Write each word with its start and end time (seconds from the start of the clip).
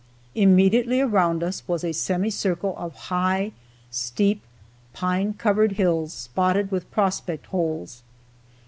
Immediately 0.33 0.99
around 0.99 1.43
us 1.43 1.61
was 1.67 1.83
a 1.83 1.91
semicircle 1.91 2.73
of 2.75 2.95
high, 3.13 3.51
steep, 3.91 4.41
pine 4.93 5.35
covered 5.35 5.73
hills 5.73 6.11
spotted 6.11 6.71
with 6.71 6.89
prospect 6.89 7.45
holes. 7.45 8.01